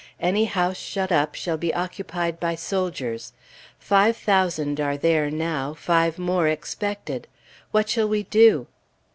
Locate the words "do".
8.23-8.65